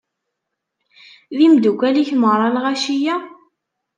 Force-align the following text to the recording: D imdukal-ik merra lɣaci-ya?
D 1.37 1.39
imdukal-ik 1.45 2.11
merra 2.21 2.47
lɣaci-ya? 2.55 3.15